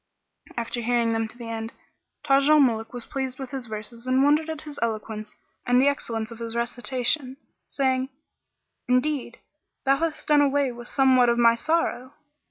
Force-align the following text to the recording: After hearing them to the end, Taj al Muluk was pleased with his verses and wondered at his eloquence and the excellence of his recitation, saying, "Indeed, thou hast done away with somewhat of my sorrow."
After 0.57 0.81
hearing 0.81 1.13
them 1.13 1.27
to 1.27 1.37
the 1.37 1.45
end, 1.47 1.73
Taj 2.23 2.49
al 2.49 2.59
Muluk 2.59 2.91
was 2.91 3.05
pleased 3.05 3.37
with 3.37 3.51
his 3.51 3.67
verses 3.67 4.07
and 4.07 4.23
wondered 4.23 4.49
at 4.49 4.63
his 4.63 4.79
eloquence 4.81 5.35
and 5.63 5.79
the 5.79 5.87
excellence 5.87 6.31
of 6.31 6.39
his 6.39 6.55
recitation, 6.55 7.37
saying, 7.69 8.09
"Indeed, 8.87 9.37
thou 9.85 9.97
hast 9.97 10.27
done 10.27 10.41
away 10.41 10.71
with 10.71 10.87
somewhat 10.87 11.29
of 11.29 11.37
my 11.37 11.53
sorrow." 11.53 12.13